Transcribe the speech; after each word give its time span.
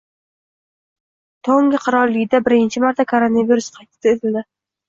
Tonga 1.49 1.81
Qirolligida 1.83 2.41
birinchi 2.49 2.83
marta 2.87 3.09
koronavirus 3.15 3.71
qayd 3.77 4.13
etildi 4.15 4.45